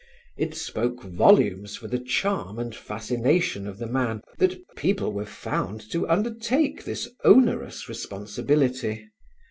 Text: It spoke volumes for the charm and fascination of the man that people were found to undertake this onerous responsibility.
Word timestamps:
It 0.35 0.55
spoke 0.55 1.03
volumes 1.03 1.77
for 1.77 1.87
the 1.87 1.99
charm 1.99 2.57
and 2.57 2.73
fascination 2.75 3.67
of 3.67 3.77
the 3.77 3.85
man 3.85 4.23
that 4.39 4.59
people 4.75 5.13
were 5.13 5.27
found 5.27 5.79
to 5.91 6.09
undertake 6.09 6.85
this 6.85 7.07
onerous 7.23 7.87
responsibility. 7.87 9.07